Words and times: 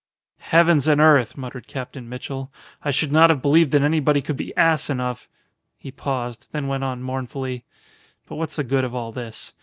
'""Heavens 0.39 0.87
and 0.87 0.99
earth!" 0.99 1.37
muttered 1.37 1.67
Captain 1.67 2.09
Mitchell, 2.09 2.51
"I 2.83 2.89
should 2.89 3.11
not 3.11 3.29
have 3.29 3.39
believed 3.43 3.69
that 3.73 3.83
anybody 3.83 4.19
could 4.19 4.35
be 4.35 4.51
ass 4.57 4.89
enough" 4.89 5.29
He 5.77 5.91
paused, 5.91 6.47
then 6.51 6.67
went 6.67 6.83
on 6.83 7.03
mournfully: 7.03 7.65
"But 8.27 8.37
what's 8.37 8.55
the 8.55 8.63
good 8.63 8.83
of 8.83 8.95
all 8.95 9.11
this? 9.11 9.53